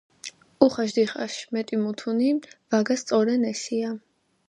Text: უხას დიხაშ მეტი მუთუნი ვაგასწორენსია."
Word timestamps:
უხას 0.67 0.91
დიხაშ 0.95 1.35
მეტი 1.53 1.81
მუთუნი 1.83 2.33
ვაგასწორენსია." 2.71 3.97